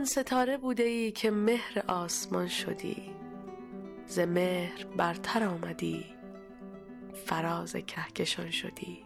آن 0.00 0.06
ستاره 0.06 0.56
بوده 0.56 0.82
ای 0.82 1.12
که 1.12 1.30
مهر 1.30 1.84
آسمان 1.88 2.48
شدی. 2.48 3.10
ز 4.06 4.18
مهر 4.18 4.84
برتر 4.96 5.44
آمدی. 5.44 6.04
فراز 7.26 7.72
کهکشان 7.72 8.50
شدی. 8.50 8.98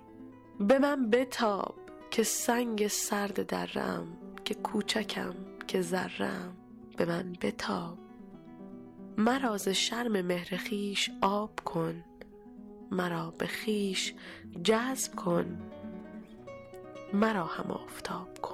به 0.61 0.79
من 0.79 1.11
بتاب 1.11 1.75
که 2.11 2.23
سنگ 2.23 2.87
سرد 2.89 3.46
درم 3.46 4.07
که 4.45 4.54
کوچکم 4.54 5.35
که 5.67 5.82
ذرم 5.82 6.57
به 6.96 7.04
من 7.04 7.32
بتاب. 7.40 7.99
مرا 9.18 9.57
ز 9.57 9.68
شرم 9.68 10.21
مهر 10.21 10.57
خویش 10.68 11.11
آب 11.23 11.61
کن. 11.61 12.04
مرا 12.90 13.35
به 13.39 13.46
خویش 13.46 14.15
جذب 14.65 15.15
کن. 15.15 15.59
مرا 17.13 17.45
هم 17.45 17.71
آفتاب 17.71 18.39
کن. 18.39 18.54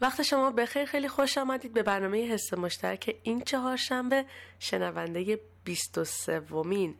وقت 0.00 0.22
شما 0.22 0.50
بخیر 0.50 0.84
خیلی 0.84 1.08
خوش 1.08 1.38
آمدید 1.38 1.72
به 1.72 1.82
برنامه 1.82 2.18
حس 2.18 2.54
مشترک 2.54 3.16
این 3.22 3.40
چهارشنبه 3.40 4.24
شنونده 4.58 5.40
23 5.64 6.40
ومین 6.40 6.94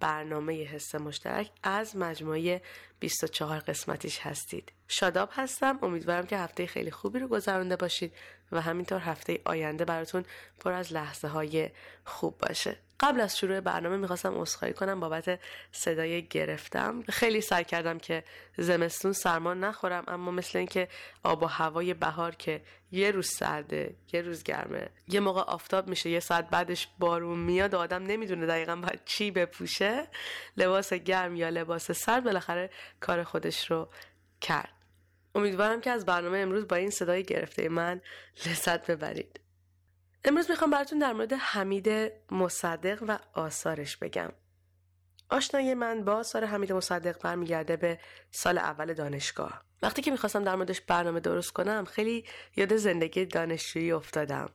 برنامه 0.00 0.64
حس 0.64 0.94
مشترک 0.94 1.50
از 1.62 1.96
مجموعه 1.96 2.62
24 3.00 3.58
قسمتیش 3.58 4.18
هستید. 4.18 4.72
شاداب 4.88 5.30
هستم 5.32 5.78
امیدوارم 5.82 6.26
که 6.26 6.38
هفته 6.38 6.66
خیلی 6.66 6.90
خوبی 6.90 7.18
رو 7.18 7.28
گذرانده 7.28 7.76
باشید 7.76 8.12
و 8.52 8.60
همینطور 8.60 8.98
هفته 8.98 9.40
آینده 9.44 9.84
براتون 9.84 10.24
پر 10.60 10.72
از 10.72 10.92
لحظه 10.92 11.28
های 11.28 11.70
خوب 12.04 12.38
باشه. 12.38 12.76
قبل 13.00 13.20
از 13.20 13.38
شروع 13.38 13.60
برنامه 13.60 13.96
می‌خواستم 13.96 14.36
اصخایی 14.38 14.72
کنم 14.72 15.00
بابت 15.00 15.40
صدای 15.72 16.26
گرفتم. 16.26 17.02
خیلی 17.02 17.40
سعی 17.40 17.64
کردم 17.64 17.98
که 17.98 18.24
زمستون 18.56 19.12
سرما 19.12 19.54
نخورم 19.54 20.04
اما 20.08 20.30
مثل 20.30 20.58
اینکه 20.58 20.88
آب 21.22 21.42
و 21.42 21.46
هوای 21.46 21.94
بهار 21.94 22.34
که 22.34 22.62
یه 22.90 23.10
روز 23.10 23.30
سرده 23.30 23.96
یه 24.12 24.22
روز 24.22 24.42
گرمه 24.42 24.90
یه 25.08 25.20
موقع 25.20 25.40
آفتاب 25.40 25.88
میشه 25.88 26.10
یه 26.10 26.20
ساعت 26.20 26.50
بعدش 26.50 26.88
بارون 26.98 27.38
میاد 27.38 27.74
و 27.74 27.78
آدم 27.78 28.02
نمی‌دونه 28.02 28.46
دقیقا 28.46 28.76
باید 28.76 29.00
چی 29.04 29.30
بپوشه. 29.30 30.08
لباس 30.56 30.92
گرم 30.92 31.36
یا 31.36 31.48
لباس 31.48 31.90
سرد 31.90 32.24
بالاخره 32.24 32.70
کار 33.00 33.24
خودش 33.24 33.70
رو 33.70 33.88
کرد. 34.40 34.72
امیدوارم 35.34 35.80
که 35.80 35.90
از 35.90 36.06
برنامه 36.06 36.38
امروز 36.38 36.68
با 36.68 36.76
این 36.76 36.90
صدای 36.90 37.22
گرفته 37.22 37.68
من 37.68 38.00
لذت 38.46 38.90
ببرید. 38.90 39.40
امروز 40.24 40.50
می‌خوام 40.50 40.70
براتون 40.70 40.98
در 40.98 41.12
مورد 41.12 41.32
حمید 41.32 42.12
مصدق 42.30 43.04
و 43.08 43.18
آثارش 43.34 43.96
بگم. 43.96 44.32
آشنایی 45.30 45.74
من 45.74 46.04
با 46.04 46.12
آثار 46.12 46.44
حمید 46.44 46.72
مصدق 46.72 47.22
برمیگرده 47.22 47.76
به 47.76 47.98
سال 48.30 48.58
اول 48.58 48.94
دانشگاه. 48.94 49.64
وقتی 49.82 50.02
که 50.02 50.10
می‌خواستم 50.10 50.44
در 50.44 50.56
موردش 50.56 50.80
برنامه 50.80 51.20
درست 51.20 51.52
کنم 51.52 51.84
خیلی 51.84 52.24
یاد 52.56 52.76
زندگی 52.76 53.26
دانشجویی 53.26 53.92
افتادم. 53.92 54.50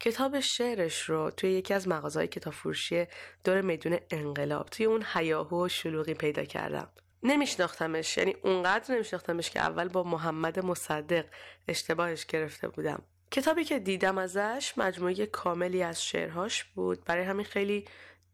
کتاب 0.00 0.40
شعرش 0.40 1.02
رو 1.02 1.30
توی 1.30 1.50
یکی 1.52 1.74
از 1.74 1.88
مغازهای 1.88 2.26
کتاب 2.26 2.52
فروشی 2.52 3.06
دور 3.44 3.60
میدون 3.60 3.98
انقلاب 4.10 4.68
توی 4.68 4.86
اون 4.86 5.02
حیاهو 5.02 5.68
شلوغی 5.68 6.14
پیدا 6.14 6.44
کردم. 6.44 6.88
نمیشناختمش 7.22 8.16
یعنی 8.16 8.36
اونقدر 8.42 8.94
نمیشناختمش 8.94 9.50
که 9.50 9.60
اول 9.60 9.88
با 9.88 10.02
محمد 10.02 10.64
مصدق 10.64 11.24
اشتباهش 11.68 12.26
گرفته 12.26 12.68
بودم. 12.68 13.02
کتابی 13.30 13.64
که 13.64 13.78
دیدم 13.78 14.18
ازش 14.18 14.72
مجموعه 14.76 15.26
کاملی 15.26 15.82
از 15.82 16.04
شعرهاش 16.04 16.64
بود. 16.64 17.04
برای 17.04 17.24
همین 17.24 17.44
خیلی 17.44 17.84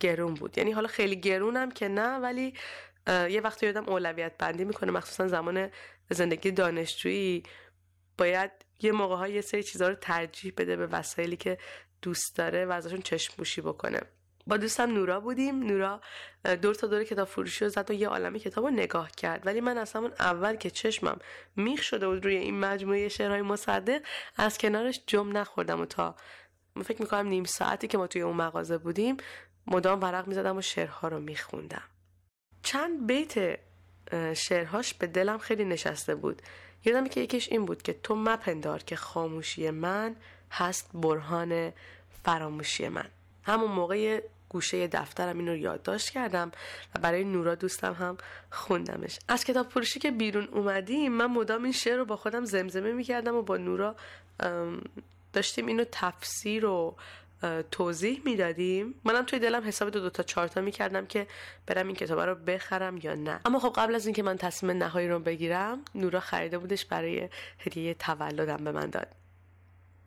گرون 0.01 0.35
بود. 0.35 0.59
یعنی 0.59 0.73
حالا 0.73 0.89
خیلی 0.89 1.17
گرونم 1.17 1.71
که 1.71 1.89
نه 1.89 2.17
ولی 2.17 2.55
یه 3.09 3.41
وقتی 3.41 3.67
یادم 3.67 3.89
اولویت 3.89 4.33
بندی 4.39 4.65
می‌کنه 4.65 4.93
مخصوصا 4.93 5.29
زمان 5.29 5.71
زندگی 6.11 6.51
دانشجویی 6.51 7.43
باید 8.19 8.51
یه 8.81 8.93
موقع 8.93 9.31
یه 9.31 9.41
سری 9.41 9.63
چیزها 9.63 9.89
رو 9.89 9.95
ترجیح 9.95 10.53
بده 10.57 10.77
به 10.77 10.87
وسایلی 10.87 11.37
که 11.37 11.59
دوست 12.03 12.37
داره 12.37 12.67
و 12.67 12.73
ازشون 12.73 13.03
چشم 13.03 13.63
بکنه. 13.63 14.01
با 14.47 14.57
دوستم 14.57 14.91
نورا 14.91 15.21
بودیم. 15.21 15.63
نورا 15.63 16.01
دور 16.63 16.75
تا 16.75 16.87
دور 16.87 17.05
کتاب 17.05 17.29
فروشی 17.29 17.65
رو 17.65 17.71
زد 17.71 17.91
و 17.91 17.95
یه 17.95 18.09
عالمی 18.09 18.39
کتاب 18.39 18.65
رو 18.65 18.71
نگاه 18.71 19.11
کرد. 19.11 19.47
ولی 19.47 19.61
من 19.61 19.79
از 19.79 19.93
همون 19.93 20.13
اول 20.19 20.57
که 20.57 20.71
چشمم 20.71 21.19
میخ 21.57 21.83
شده 21.83 22.09
بود 22.09 22.25
روی 22.25 22.37
این 22.37 22.61
مجموعه 22.61 23.09
شعرهای 23.09 23.43
مصدق 23.43 24.03
از 24.37 24.59
کنارش 24.59 25.01
جم 25.07 25.37
نخوردم 25.37 25.81
و 25.81 25.87
تا 25.87 26.15
فکر 26.85 27.03
می‌کنم 27.03 27.29
نیم 27.29 27.45
ساعتی 27.45 27.89
که 27.89 27.99
ما 27.99 28.07
توی 28.07 28.23
اون 28.23 28.37
مغازه 28.37 28.79
بودیم 28.79 29.17
مدام 29.67 30.01
ورق 30.01 30.27
می‌زدم 30.27 30.57
و 30.57 30.63
شعرها 30.63 31.09
رو 31.09 31.21
میخوندم. 31.21 31.83
چند 32.63 33.07
بیت 33.07 33.59
شعرهاش 34.35 34.95
به 34.95 35.07
دلم 35.07 35.39
خیلی 35.39 35.65
نشسته 35.65 36.15
بود. 36.15 36.43
یادم 36.85 37.09
که 37.09 37.21
یکیش 37.21 37.49
این 37.49 37.65
بود 37.65 37.83
که 37.83 37.93
تو 37.93 38.17
مپندار 38.17 38.83
که 38.83 38.97
خاموشی 38.97 39.71
من 39.71 40.17
هست 40.51 40.91
برهان 40.95 41.73
فراموشی 42.25 42.89
من. 42.89 43.09
همون 43.43 43.71
موقع 43.71 44.23
گوشه 44.49 44.87
دفترم 44.87 45.39
این 45.39 45.49
رو 45.49 45.57
یادداشت 45.57 46.11
کردم 46.11 46.53
و 46.95 46.99
برای 47.01 47.25
نورا 47.25 47.55
دوستم 47.55 47.93
هم 47.93 48.19
خوندمش. 48.51 49.19
از 49.29 49.45
کتاب 49.45 49.69
فروشی 49.69 50.01
که 50.01 50.11
بیرون 50.11 50.49
اومدیم 50.49 51.13
من 51.13 51.27
مدام 51.27 51.63
این 51.63 51.73
شعر 51.73 51.97
رو 51.97 52.05
با 52.05 52.17
خودم 52.17 52.45
زمزمه 52.45 52.93
می‌کردم 52.93 53.35
و 53.35 53.43
با 53.43 53.57
نورا 53.57 53.97
داشتیم 55.33 55.67
اینو 55.67 55.85
تفسیر 55.93 56.67
و 56.67 56.97
توضیح 57.71 58.23
می‌دادیم. 58.25 58.95
منم 59.05 59.25
توی 59.25 59.39
دلم 59.39 59.69
حساب 59.69 59.91
دو, 59.91 60.01
دو 60.01 60.11
تا 60.11 60.23
چارتا 60.23 60.61
می‌کردم 60.61 61.07
که 61.07 61.27
برم 61.67 61.87
این 61.87 61.97
کتاب 61.97 62.21
رو 62.21 62.35
بخرم 62.35 62.97
یا 63.03 63.15
نه. 63.15 63.41
اما 63.45 63.59
خب 63.59 63.73
قبل 63.77 63.95
از 63.95 64.07
اینکه 64.07 64.23
من 64.23 64.37
تصمیم 64.37 64.77
نهایی 64.77 65.09
رو 65.09 65.19
بگیرم 65.19 65.85
نورا 65.95 66.21
خریده 66.21 66.59
بودش 66.59 66.85
برای 66.85 67.29
هدیه 67.59 67.95
تولدم 67.95 68.65
به 68.65 68.73
من 68.73 68.91
داد. 68.91 69.22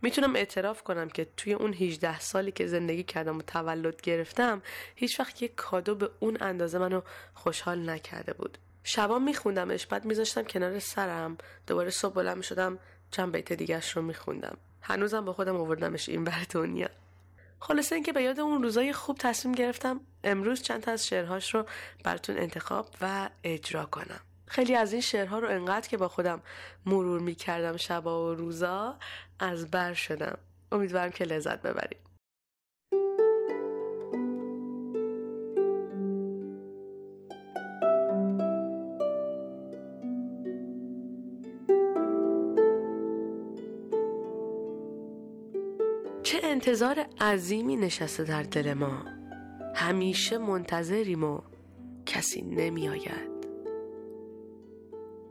می‌تونم 0.02 0.36
اعتراف 0.36 0.84
کنم 0.84 1.10
که 1.10 1.28
توی 1.38 1.54
اون 1.54 1.74
18 1.74 2.20
سالی 2.20 2.52
که 2.52 2.68
زندگی 2.68 3.04
کردم 3.04 3.38
و 3.38 3.42
تولد 3.42 4.02
گرفتم 4.02 4.62
هیچ 4.96 5.20
وقت 5.20 5.42
یک 5.42 5.56
کادو 5.56 5.96
به 5.96 6.10
اون 6.20 6.38
اندازه 6.42 6.78
منو 6.78 7.02
خوشحال 7.34 7.90
نکرده 7.90 8.34
بود. 8.34 8.58
شبا 8.84 9.20
میخوندمش 9.20 9.86
بعد 9.86 10.06
میذاشتم 10.06 10.44
کنار 10.44 10.80
سرم 10.80 11.38
دوباره 11.68 11.90
صبح 11.90 12.14
بلند 12.14 12.42
شدم 12.42 12.80
چند 13.12 13.32
بیت 13.32 13.54
دیگرش 13.54 13.92
رو 13.92 14.02
میخوندم. 14.02 14.58
هنوزم 14.82 15.26
با 15.26 15.34
خودم 15.34 15.56
آوردمش 15.56 16.10
این 16.10 16.24
بر 16.24 16.46
دنیا. 16.50 16.90
خلاصه 17.60 17.96
اینکه 17.96 18.14
به 18.14 18.24
یاد 18.24 18.40
اون 18.40 18.64
روزای 18.64 18.94
خوب 18.94 19.18
تصمیم 19.18 19.56
گرفتم 19.56 20.00
امروز 20.24 20.62
چند 20.62 20.82
تا 20.82 20.92
از 20.92 21.08
شعرهاش 21.08 21.56
رو 21.56 21.66
براتون 22.04 22.38
انتخاب 22.38 22.90
و 23.02 23.30
اجرا 23.44 23.86
کنم. 23.86 24.20
خیلی 24.48 24.76
از 24.76 24.92
این 24.94 25.02
شعرها 25.02 25.40
رو 25.40 25.50
انقدر 25.50 25.90
که 25.90 25.98
با 25.98 26.08
خودم 26.08 26.42
مرور 26.86 27.20
می 27.20 27.36
کردم 27.36 27.78
شبا 27.78 28.32
و 28.32 28.36
روزا 28.36 28.98
از 29.40 29.72
بر 29.72 29.94
شدم. 29.94 30.38
امیدوارم 30.72 31.12
که 31.12 31.24
لذت 31.24 31.62
ببرید. 31.62 32.06
چه 46.24 46.40
انتظار 46.44 47.06
عظیمی 47.22 47.76
نشسته 47.76 48.24
در 48.24 48.44
دل 48.44 48.74
ما. 48.74 49.06
همیشه 49.76 50.38
منتظریم 50.38 51.24
و 51.24 51.42
کسی 52.06 52.42
نمی 52.42 52.90
آید 52.90 53.35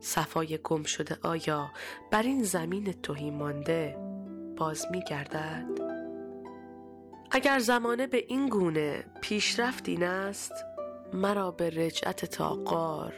صفای 0.05 0.59
گم 0.65 0.83
شده 0.83 1.19
آیا 1.23 1.71
بر 2.11 2.23
این 2.23 2.43
زمین 2.43 2.93
توهی 2.93 3.31
مانده 3.31 3.97
باز 4.57 4.87
می 4.91 5.03
گردد؟ 5.03 5.65
اگر 7.31 7.59
زمانه 7.59 8.07
به 8.07 8.25
این 8.29 8.49
گونه 8.49 9.05
پیشرفت 9.21 9.89
این 9.89 10.03
است 10.03 10.53
مرا 11.13 11.51
به 11.51 11.71
رجعت 11.71 12.25
تاقار 12.25 13.15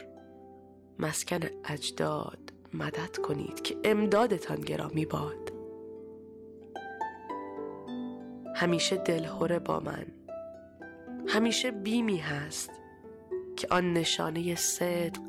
مسکن 0.99 1.39
اجداد 1.65 2.53
مدد 2.73 3.17
کنید 3.17 3.61
که 3.61 3.77
امدادتان 3.83 4.61
گرامی 4.61 5.05
باد 5.05 5.53
همیشه 8.55 8.95
دلهوره 8.95 9.59
با 9.59 9.79
من 9.79 10.05
همیشه 11.27 11.71
بیمی 11.71 12.17
هست 12.17 12.71
که 13.55 13.67
آن 13.71 13.93
نشانه 13.93 14.55
صدق 14.55 15.26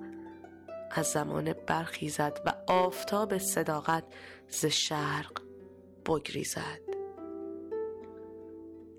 از 0.90 1.06
زمان 1.06 1.52
برخیزد 1.67 2.40
و 2.46 2.55
آفتاب 2.67 3.38
صداقت 3.38 4.05
ز 4.49 4.67
شرق 4.67 5.43
بگریزد. 6.06 6.81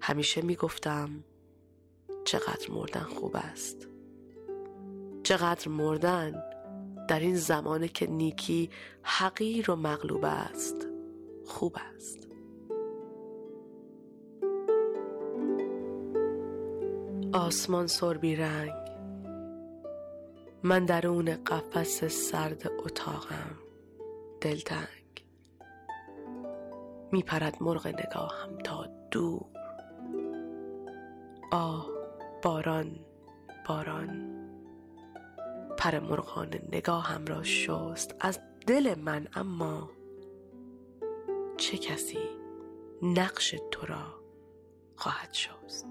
همیشه 0.01 0.41
می‌گفتم 0.41 1.23
چقدر 2.25 2.71
مردن 2.71 3.03
خوب 3.03 3.35
است. 3.35 3.87
چقدر 5.23 5.69
مردن 5.69 6.43
در 7.07 7.19
این 7.19 7.35
زمانه 7.35 7.87
که 7.87 8.07
نیکی 8.07 8.69
حقیر 9.03 9.71
و 9.71 9.75
مغلوب 9.75 10.25
است 10.25 10.87
خوب 11.45 11.77
است. 11.95 12.27
آسمان 17.33 17.87
سربی 17.87 18.35
رنگ 18.35 18.88
من 20.63 20.85
درون 20.85 21.43
قفس 21.43 22.03
سرد 22.05 22.71
اتاقم 22.85 23.59
دلتنگ. 24.41 25.25
میپرد 27.11 27.57
مرغ 27.61 27.87
نگاهم 27.87 28.57
تا 28.57 28.87
دور. 29.11 29.45
آه 31.51 31.89
باران 32.43 32.99
باران. 33.67 34.39
پر 35.77 35.99
مرغان 35.99 36.59
نگاهم 36.71 37.25
را 37.25 37.43
شست 37.43 38.15
از 38.19 38.39
دل 38.67 38.99
من 38.99 39.27
اما 39.35 39.89
چه 41.57 41.77
کسی 41.77 42.29
نقش 43.01 43.55
تو 43.71 43.85
را 43.85 44.21
خواهد 44.95 45.33
شست؟ 45.33 45.85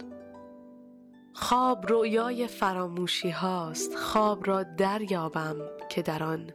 خواب 1.33 1.87
رویای 1.87 2.47
فراموشی 2.47 3.31
هاست. 3.31 3.95
خواب 3.95 4.47
را 4.47 4.63
دریابم 4.63 5.57
که 5.89 6.03
در 6.03 6.23
آن 6.23 6.53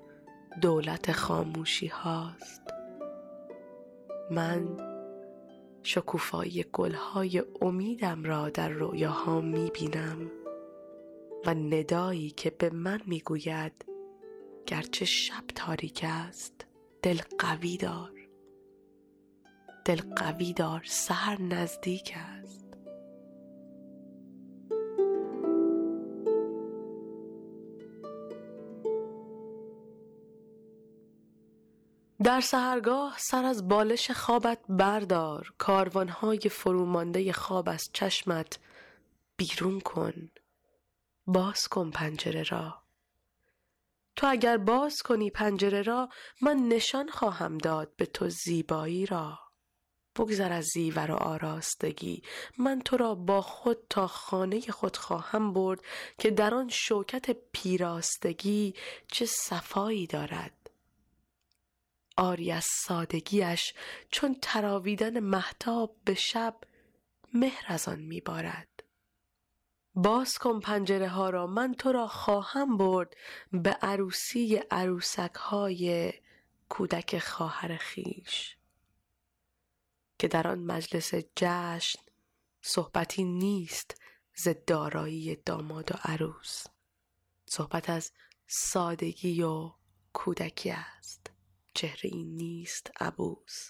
دولت 0.62 1.12
خاموشی 1.12 1.88
هاست. 1.88 2.62
من 4.32 4.94
شکوفایی 5.84 6.66
گلهای 6.74 7.44
امیدم 7.62 8.24
را 8.24 8.50
در 8.50 8.70
رویاها 8.70 9.42
می 9.42 9.72
بینم 9.74 10.32
و 11.46 11.54
ندایی 11.54 12.30
که 12.30 12.50
به 12.50 12.70
من 12.70 13.02
می 13.06 13.20
گوید 13.20 13.86
گرچه 14.66 15.06
شب 15.06 15.44
تاریک 15.56 16.06
است 16.08 16.66
دل 17.02 17.20
قوی 17.40 17.78
دار. 17.78 18.12
دل 19.86 20.02
قوی 20.16 20.54
دار 20.54 20.82
سهر 20.86 21.42
نزدیک 21.42 22.14
است. 22.16 22.63
در 32.24 32.42
سهرگاه 32.42 33.16
سر 33.20 33.46
از 33.46 33.68
بالش 33.68 34.12
خوابت 34.12 34.60
بردار. 34.70 35.54
کاروانهای 35.58 36.40
فرومانده 36.40 37.34
خواب 37.34 37.70
از 37.70 37.84
چشمت 37.94 38.60
بیرون 39.38 39.80
کن. 39.80 40.32
باز 41.28 41.68
کن 41.68 41.92
پنجره 41.92 42.44
را. 42.44 42.84
تو 44.16 44.28
اگر 44.30 44.58
باز 44.58 45.02
کنی 45.02 45.30
پنجره 45.30 45.82
را 45.82 46.10
من 46.42 46.58
نشان 46.58 47.10
خواهم 47.10 47.58
داد 47.58 47.96
به 47.96 48.06
تو 48.06 48.30
زیبایی 48.30 49.06
را. 49.06 49.40
بگذر 50.16 50.52
از 50.52 50.66
زیور 50.66 51.12
و 51.12 51.16
آراستگی. 51.16 52.24
من 52.58 52.82
تو 52.82 52.98
را 52.98 53.16
با 53.16 53.42
خود 53.42 53.78
تا 53.90 54.08
خانه 54.08 54.62
خود 54.62 54.98
خواهم 54.98 55.54
برد 55.54 55.80
که 56.18 56.32
در 56.32 56.54
آن 56.54 56.70
شوکت 56.70 57.38
پیراستگی 57.52 58.74
چه 59.08 59.26
صفایی 59.26 60.08
دارد. 60.08 60.63
آری 62.18 62.52
از 62.52 62.66
سادگیش 62.66 63.74
چون 64.12 64.36
تراویدن 64.42 65.20
محتاب 65.20 65.96
به 66.06 66.14
شب 66.14 66.58
مهر 67.34 67.66
از 67.68 67.88
آن 67.88 68.00
میبارد. 68.00 68.84
باز 69.96 70.34
کن 70.34 70.60
پنجره 70.60 71.10
ها 71.10 71.30
را 71.30 71.48
من 71.48 71.74
تو 71.74 71.92
را 71.92 72.08
خواهم 72.08 72.78
برد 72.78 73.16
به 73.52 73.70
عروسی 73.70 74.56
عروسک 74.72 75.36
های 75.36 76.14
کودک 76.70 77.20
خواهر 77.20 77.78
خیش. 77.78 78.58
که 80.20 80.28
در 80.28 80.48
آن 80.48 80.60
مجلس 80.60 81.14
جشن 81.36 82.00
صحبتی 82.62 83.24
نیست 83.24 84.02
ز 84.36 84.48
دارایی 84.68 85.36
داماد 85.36 85.92
و 85.92 85.98
عروس. 86.04 86.64
صحبت 87.46 87.90
از 87.90 88.12
سادگی 88.48 89.42
و 89.44 89.72
کودکی 90.14 90.72
است. 90.72 91.33
چهره 91.74 92.10
این 92.14 92.36
نیست 92.36 92.92
عبوس. 93.00 93.70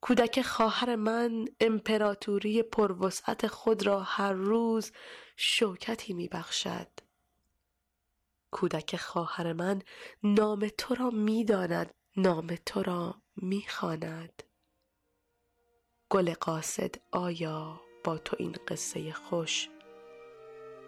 کودک 0.00 0.42
خواهر 0.42 0.96
من 0.96 1.44
امپراتوری 1.60 2.62
پروسعت 2.62 3.46
خود 3.46 3.86
را 3.86 4.00
هر 4.00 4.32
روز 4.32 4.92
شوکتی 5.36 6.12
می 6.12 6.28
بخشد 6.28 6.88
کودک 8.50 8.96
خواهر 8.96 9.52
من 9.52 9.82
نام 10.22 10.68
تو 10.78 10.94
را 10.94 11.10
می 11.10 11.44
داند 11.44 11.94
نام 12.16 12.56
تو 12.66 12.82
را 12.82 13.22
می 13.36 13.64
خواند 13.68 14.42
گل 16.10 16.34
قاصد 16.34 16.94
آیا 17.12 17.80
با 18.04 18.18
تو 18.18 18.36
این 18.38 18.56
قصه 18.68 19.12
خوش 19.12 19.68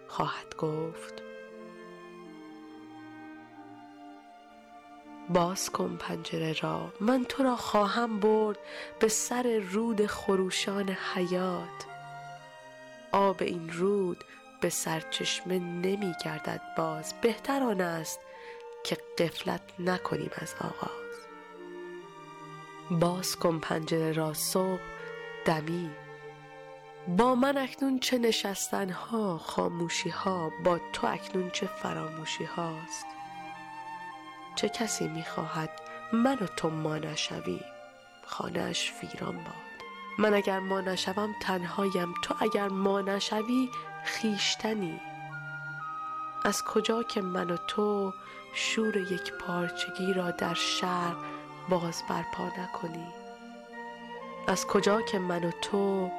خواهد 0.07 0.55
گفت؟ 0.55 1.32
باز 5.33 5.69
کن 5.69 5.97
پنجره 5.97 6.55
را. 6.61 6.93
من 6.99 7.25
تو 7.29 7.43
را 7.43 7.55
خواهم 7.55 8.19
برد 8.19 8.57
به 8.99 9.07
سر 9.07 9.61
رود 9.71 10.05
خروشان 10.05 10.89
حیات. 10.89 11.85
آب 13.11 13.37
این 13.41 13.69
رود 13.69 14.23
به 14.61 14.69
سرچشمه 14.69 15.59
نمی 15.59 16.13
گردد 16.25 16.61
باز. 16.77 17.13
بهتر 17.21 17.63
آن 17.63 17.81
است 17.81 18.19
که 18.83 18.97
قفلت 19.17 19.61
نکنیم 19.79 20.31
از 20.35 20.55
آغاز. 20.61 21.13
باز 22.91 23.35
کن 23.35 23.59
پنجره 23.59 24.11
را 24.11 24.33
صبح 24.33 24.81
دمی. 25.45 25.89
با 27.07 27.35
من 27.35 27.57
اکنون 27.57 27.99
چه 27.99 28.17
نشستن 28.17 28.89
ها 28.89 29.37
خاموشی 29.37 30.09
ها 30.09 30.51
با 30.63 30.79
تو 30.93 31.07
اکنون 31.07 31.49
چه 31.49 31.65
فراموشی 31.65 32.43
هاست 32.43 33.12
چه 34.55 34.69
کسی 34.69 35.07
می‌خواهد 35.07 35.69
من 36.13 36.37
و 36.41 36.47
تو 36.47 36.69
ما 36.69 36.97
نشویم؟ 36.97 37.65
خانهاش 38.25 38.93
ویران 39.01 39.35
باد. 39.35 39.73
من 40.19 40.33
اگر 40.33 40.59
ما 40.59 40.81
نشوم 40.81 41.35
تنهایم. 41.41 42.13
تو 42.23 42.35
اگر 42.39 42.67
ما 42.67 43.01
نشوی 43.01 43.69
خیشتنی 44.03 44.99
از 46.45 46.63
کجا 46.63 47.03
که 47.03 47.21
من 47.21 47.49
و 47.49 47.57
تو 47.67 48.13
شور 48.53 48.97
یک 48.97 49.33
پارچگی 49.33 50.13
را 50.13 50.31
در 50.31 50.53
شرق 50.53 51.15
باز 51.69 52.03
برپا 52.09 52.47
نکنی؟ 52.47 53.07
از 54.47 54.67
کجا 54.67 55.01
که 55.01 55.19
من 55.19 55.43
و 55.43 55.51
تو 55.61 56.11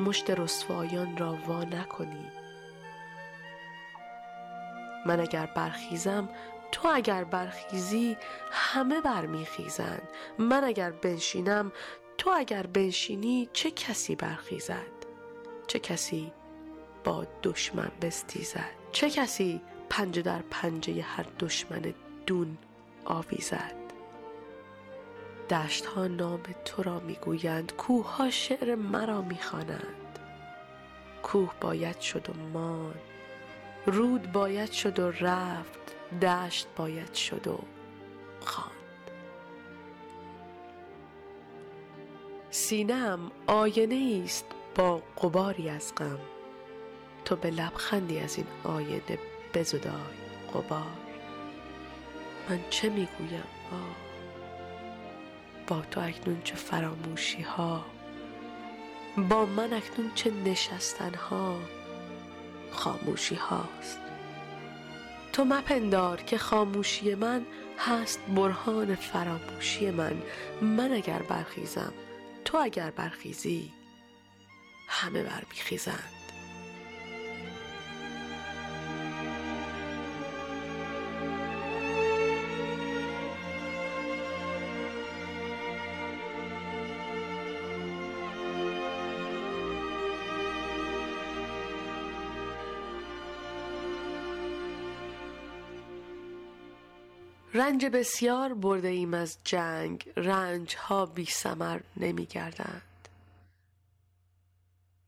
مشت 0.00 0.30
رسوایان 0.30 1.16
را 1.16 1.38
وا 1.46 1.64
نکنی؟ 1.64 2.26
من 5.06 5.20
اگر 5.20 5.46
برخیزم 5.46 6.28
تو 6.72 6.88
اگر 6.88 7.24
برخیزی 7.24 8.16
همه 8.50 9.00
برمیخیزند 9.00 10.08
من 10.38 10.64
اگر 10.64 10.90
بنشینم 10.90 11.72
تو 12.18 12.30
اگر 12.30 12.66
بنشینی 12.66 13.48
چه 13.52 13.70
کسی 13.70 14.16
برخیزد؟ 14.16 14.98
چه 15.66 15.78
کسی 15.78 16.32
با 17.04 17.26
دشمن 17.42 17.90
بستیزد؟ 18.02 18.70
چه 18.92 19.10
کسی 19.10 19.60
پنجه 19.90 20.22
در 20.22 20.42
پنجه 20.50 21.02
هر 21.02 21.26
دشمن 21.38 21.94
دون 22.26 22.58
آویزد؟ 23.04 23.74
دشت 25.50 25.86
ها 25.86 26.06
نام 26.06 26.42
تو 26.64 26.82
را 26.82 27.00
می‌گویند 27.00 27.72
کوه 27.76 28.16
ها 28.16 28.30
شعر 28.30 28.74
مرا 28.74 29.22
می‌خوانند. 29.22 30.18
کوه 31.22 31.52
باید 31.60 32.00
شد 32.00 32.30
و 32.30 32.32
مان 32.58 32.94
رود 33.86 34.32
باید 34.32 34.72
شد 34.72 34.98
و 34.98 35.10
رفت. 35.10 35.87
دشت 36.22 36.66
باید 36.76 37.14
شد 37.14 37.46
و 37.46 37.58
خواند. 38.40 38.72
سینم 42.50 43.30
آینه 43.46 44.22
است 44.24 44.46
با 44.74 45.02
قباری 45.22 45.68
از 45.68 45.94
غم. 45.94 46.18
تو 47.24 47.36
به 47.36 47.50
لبخندی 47.50 48.18
از 48.18 48.36
این 48.36 48.46
آینه 48.64 49.18
بزدای 49.54 49.92
قبار 50.54 50.86
من 52.48 52.60
چه 52.70 52.88
می‌گویم؟ 52.88 53.44
آه. 53.72 53.96
با 55.66 55.80
تو 55.80 56.00
اکنون 56.00 56.42
چه 56.44 56.54
فراموشی 56.54 57.42
ها 57.42 57.84
با 59.28 59.46
من 59.46 59.72
اکنون 59.72 60.10
چه 60.14 60.30
نشستن 60.30 61.14
ها 61.14 61.58
خاموشی 62.70 63.34
هاست. 63.34 64.07
تو 65.38 65.44
مپندار 65.44 66.22
که 66.22 66.38
خاموشی 66.38 67.14
من 67.14 67.46
هست 67.78 68.20
برهان 68.36 68.94
فراموشی 68.94 69.90
من. 69.90 70.22
من 70.62 70.92
اگر 70.92 71.22
برخیزم 71.22 71.92
تو 72.44 72.58
اگر 72.58 72.90
برخیزی 72.90 73.72
همه 74.88 75.22
برمیخیزند 75.22 76.17
رنج 97.54 97.86
بسیار 97.86 98.54
برده 98.54 98.88
ایم 98.88 99.14
از 99.14 99.38
جنگ. 99.44 100.12
رنج 100.16 100.76
ها 100.76 101.06
بی 101.06 101.24
سمر 101.24 101.80
نمی 101.96 102.26
گردند 102.26 103.08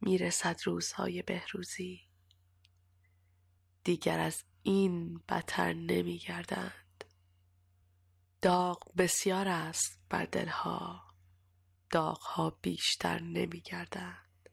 می 0.01 0.19
رسد 0.19 0.57
روزهای 0.65 1.23
بهروزی. 1.23 2.01
دیگر 3.85 4.19
از 4.19 4.45
این 4.63 5.19
بتر 5.29 5.73
نمی 5.73 6.19
گردند 6.19 7.05
داغ 8.43 8.95
بسیار 8.97 9.49
است 9.49 10.01
بر 10.09 10.25
دلها. 10.25 11.03
داغها 11.91 12.51
بیشتر 12.51 13.21
نمی 13.21 13.61
گردند 13.61 14.49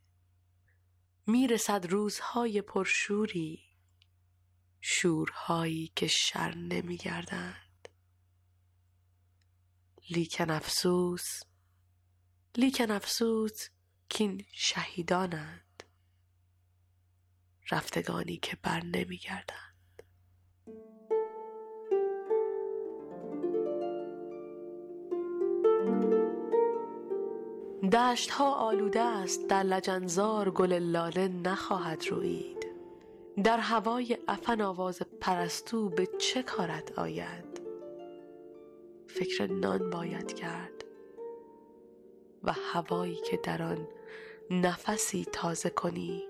می 1.27 1.48
رسد 1.48 1.86
روزهای 1.86 2.62
پرشوری. 2.62 3.63
شورهایی 4.82 5.91
که 5.96 6.08
شر 6.08 6.56
نمی 6.56 6.98
گردند 6.98 7.66
لیکن 10.10 10.50
افسوس 10.50 11.40
لیکن 12.56 12.92
افسوس 12.92 13.70
کین 14.10 14.46
شهیدانند. 14.52 15.84
رفتگانی 17.72 18.38
که 18.38 18.58
بر 18.64 18.84
نمیگردند. 18.84 19.68
دشت 27.94 28.30
ها 28.30 28.54
آلوده 28.56 29.02
است 29.02 29.48
در 29.50 29.64
لجنزار 29.64 30.52
گل 30.52 30.74
لاله 30.74 31.28
نخواهد 31.28 32.08
روید. 32.08 32.68
در 33.44 33.58
هوای 33.58 34.18
افن 34.28 34.62
آواز 34.62 35.02
پرستو 35.22 35.90
به 35.90 36.08
چه 36.20 36.44
کارت 36.44 37.00
آید؟ 37.00 37.47
فکر 39.19 39.51
نان 39.51 39.89
باید 39.89 40.33
کرد 40.33 40.86
و 42.43 42.51
هوایی 42.51 43.15
که 43.15 43.38
در 43.38 43.63
آن 43.63 43.88
نفسی 44.51 45.25
تازه 45.31 45.69
کنی. 45.69 46.24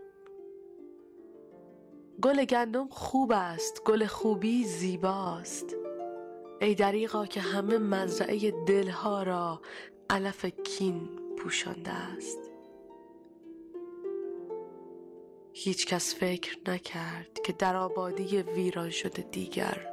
گل 2.21 2.45
گندم 2.45 2.87
خوب 2.87 3.31
است 3.35 3.83
گل 3.83 4.05
خوبی 4.05 4.63
زیباست. 4.63 5.75
ای 6.61 6.75
دریغا 6.75 7.25
که 7.25 7.41
همه 7.41 7.77
مزرعه 7.77 8.65
دلها 8.65 9.23
را 9.23 9.61
علف 10.09 10.45
کین 10.45 11.09
پوشانده 11.37 11.91
است. 11.91 12.51
هیچ 15.53 15.85
کس 15.85 16.15
فکر 16.15 16.57
نکرد 16.69 17.39
که 17.45 17.53
در 17.53 17.75
آبادی 17.75 18.37
ویران 18.41 18.89
شده 18.89 19.21
دیگر 19.21 19.87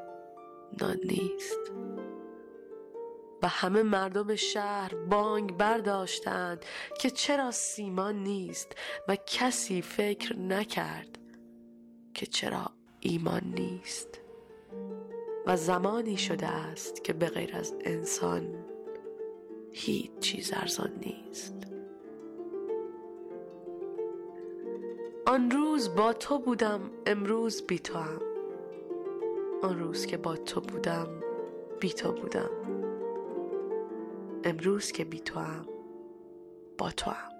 نان 0.80 1.00
نیست. 1.04 1.72
و 3.44 3.46
همه 3.46 3.82
مردم 3.82 4.34
شهر 4.34 4.94
بانگ 4.94 5.56
برداشتند 5.56 6.64
که 7.00 7.10
چرا 7.10 7.50
سیمان 7.50 8.22
نیست 8.22 8.76
و 9.08 9.16
کسی 9.26 9.82
فکر 9.82 10.36
نکرد 10.36 11.18
که 12.14 12.26
چرا 12.26 12.70
ایمان 13.00 13.42
نیست. 13.44 14.20
و 15.46 15.56
زمانی 15.56 16.16
شده 16.16 16.46
است 16.46 17.04
که 17.04 17.12
به 17.12 17.26
غیر 17.26 17.56
از 17.56 17.74
انسان 17.80 18.64
هیچ 19.72 20.10
چیز 20.20 20.52
ارزان 20.54 20.92
نیست. 21.00 21.54
آن 25.26 25.50
روز 25.50 25.94
با 25.94 26.12
تو 26.12 26.38
بودم 26.38 26.90
امروز 27.06 27.62
بی 27.66 27.78
تو 27.78 27.98
هم. 27.98 28.20
آن 29.62 29.78
روز 29.78 30.06
که 30.06 30.16
با 30.16 30.36
تو 30.36 30.60
بودم 30.60 31.08
بی 31.80 31.92
تو 31.92 32.12
بودم. 32.12 32.73
امروز 34.44 34.92
که 34.92 35.04
بی 35.04 35.20
تو 35.20 35.40
هم 35.40 35.66
با 36.78 36.90
تو 36.90 37.10
هم 37.10 37.33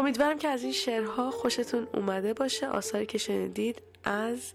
امیدوارم 0.00 0.38
که 0.38 0.48
از 0.48 0.62
این 0.62 0.72
شعرها 0.72 1.30
خوشتون 1.30 1.88
اومده 1.94 2.34
باشه. 2.34 2.66
آثاری 2.66 3.06
که 3.06 3.18
شنیدید 3.18 3.82
از 4.04 4.52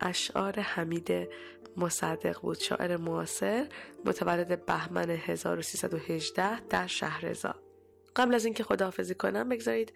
اشعار 0.00 0.60
حمید 0.60 1.12
مصدق 1.76 2.40
بود 2.40 2.58
شاعر 2.58 2.96
معاصر 2.96 3.68
متولد 4.04 4.66
بهمن 4.66 5.10
1318 5.10 6.60
در 6.60 6.86
شهرزاد 6.86 7.62
قبل 8.16 8.34
از 8.34 8.44
اینکه 8.44 8.64
خداحافظی 8.64 9.14
کنم 9.14 9.48
بگذارید 9.48 9.92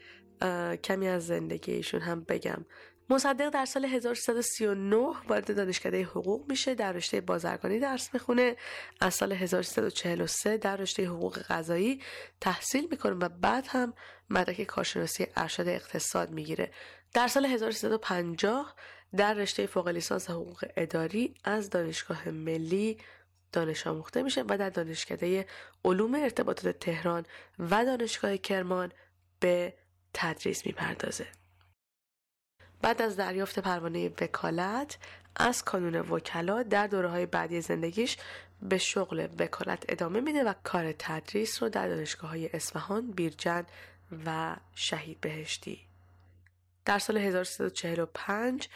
کمی 0.85 1.09
از 1.09 1.27
زندگی 1.27 1.73
ایشون 1.73 2.01
هم 2.01 2.21
بگم. 2.21 2.65
مصدق 3.11 3.51
در 3.51 3.65
سال 3.65 3.85
1339 3.85 4.97
وارد 5.29 5.57
دانشکده 5.57 6.03
حقوق 6.03 6.45
میشه 6.49 6.75
در 6.75 6.93
رشته 6.93 7.21
بازرگانی 7.21 7.79
درس 7.79 8.15
می‌خونه. 8.15 8.57
از 9.01 9.15
سال 9.15 9.33
1343 9.33 10.57
در 10.57 10.77
رشته 10.77 11.07
حقوق 11.07 11.39
قضایی 11.39 12.03
تحصیل 12.41 12.89
می‌کنه 12.91 13.13
و 13.13 13.29
بعد 13.29 13.67
هم 13.69 13.95
مدرک 14.31 14.63
کارشناسی 14.63 15.27
ارشد 15.37 15.69
اقتصاد 15.69 16.31
می‌گیره. 16.31 16.71
در 17.15 17.29
سال 17.29 17.47
1350 17.47 18.75
در 19.17 19.35
رشته 19.35 19.67
فوق 19.67 19.89
لیسانس 19.89 20.31
حقوق 20.31 20.65
اداری 20.77 21.35
از 21.45 21.71
دانشگاه 21.71 22.29
ملی 22.29 22.99
دانش 23.53 23.87
آموخته 23.87 24.23
میشه 24.23 24.45
و 24.49 24.59
در 24.59 24.71
دانشکده 24.71 25.47
علوم 25.85 26.15
ارتباطات 26.15 26.79
تهران 26.79 27.27
و 27.59 27.85
دانشگاه 27.85 28.37
کرمان 28.37 28.93
به 29.41 29.75
تدریس 30.15 30.67
می‌پردازه. 30.67 31.40
بعد 32.83 33.03
از 33.03 33.17
دریافت 33.17 33.59
پروانه 33.59 34.09
وکالت 34.09 34.99
از 35.37 35.65
کانون 35.65 35.95
وکلا 35.95 36.63
در 36.63 36.87
دوره 36.87 37.09
های 37.09 37.27
بعدی 37.27 37.61
زندگیش 37.61 38.17
به 38.63 38.79
شغل 38.79 39.29
وکالت 39.39 39.85
ادامه 39.89 40.21
میده 40.21 40.45
و 40.45 40.55
کار 40.65 40.93
تدریس 40.99 41.63
رو 41.63 41.69
در 41.69 41.89
دانشگاه 41.89 42.31
های 42.31 42.51
اصفهان، 42.53 43.11
بیرجن 43.11 43.67
و 44.27 44.57
شهید 44.75 45.21
بهشتی. 45.21 45.81
در 46.85 46.99
سال 46.99 47.17
1345 47.17 48.69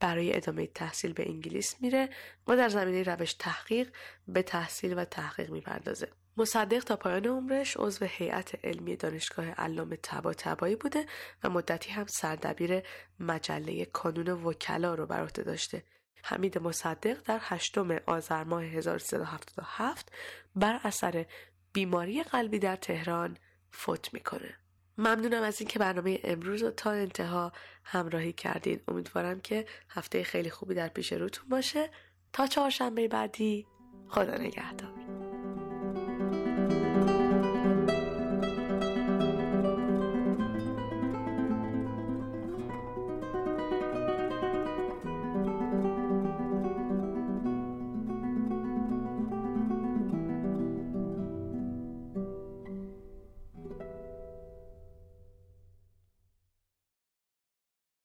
برای 0.00 0.36
ادامه 0.36 0.66
تحصیل 0.66 1.12
به 1.12 1.28
انگلیس 1.28 1.76
میره 1.80 2.08
و 2.46 2.56
در 2.56 2.68
زمینه 2.68 3.02
روش 3.02 3.34
تحقیق 3.34 3.92
به 4.28 4.42
تحصیل 4.42 4.98
و 4.98 5.04
تحقیق 5.04 5.50
می‌پردازه. 5.50 6.08
مصدق 6.40 6.84
تا 6.84 6.96
پایان 6.96 7.26
عمرش 7.26 7.76
عضو 7.76 8.04
هیئت 8.04 8.64
علمی 8.64 8.96
دانشگاه 8.96 9.50
علامه 9.50 9.96
تبا 10.02 10.32
تبایی 10.34 10.76
بوده 10.76 11.06
و 11.44 11.50
مدتی 11.50 11.90
هم 11.90 12.06
سردبیر 12.06 12.82
مجله 13.20 13.84
کانون 13.84 14.28
وکلا 14.28 14.94
رو 14.94 15.06
بر 15.06 15.22
عهده 15.22 15.42
داشته. 15.42 15.84
حمید 16.22 16.58
مصدق 16.58 17.22
در 17.24 17.38
هشتم 17.42 17.90
آذر 18.06 18.44
ماه 18.44 18.64
1377 18.64 20.12
بر 20.56 20.80
اثر 20.84 21.26
بیماری 21.72 22.22
قلبی 22.22 22.58
در 22.58 22.76
تهران 22.76 23.36
فوت 23.70 24.14
می‌کنه. 24.14 24.54
ممنونم 24.98 25.42
از 25.42 25.60
اینکه 25.60 25.78
برنامه 25.78 26.20
امروز 26.24 26.62
رو 26.62 26.70
تا 26.70 26.90
انتها 26.90 27.52
همراهی 27.84 28.32
کردین. 28.32 28.80
امیدوارم 28.88 29.40
که 29.40 29.66
هفته 29.88 30.22
خیلی 30.22 30.50
خوبی 30.50 30.74
در 30.74 30.88
پیش 30.88 31.12
روتون 31.12 31.48
باشه. 31.48 31.90
تا 32.32 32.46
چهارشنبه 32.46 33.08
بعدی 33.08 33.66
خدا 34.08 34.34
نگهدار. 34.34 34.99